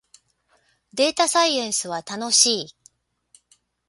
[0.95, 2.67] データサイエンスは楽しい